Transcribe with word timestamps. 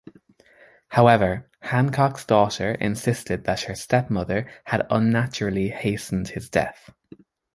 However, 0.87 1.47
Hancock's 1.59 2.25
daughter 2.25 2.71
insisted 2.71 3.43
that 3.43 3.61
her 3.65 3.75
stepmother 3.75 4.49
had 4.63 4.87
unnaturally 4.89 5.69
hastened 5.69 6.29
his 6.29 6.49
death. 6.49 6.91